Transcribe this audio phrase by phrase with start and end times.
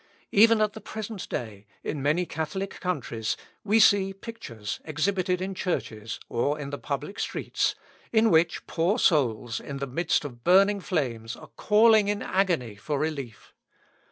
[0.31, 6.19] Even at the present day, in many Catholic countries, we see pictures exhibited in churches,
[6.27, 7.75] or in the public streets,
[8.11, 12.97] in which poor souls in the midst of burning flames are calling in agony for
[12.97, 13.53] relief.